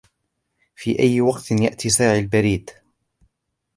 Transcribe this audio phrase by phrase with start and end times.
[0.75, 2.69] في أي وقت يأتي ساعي البريد؟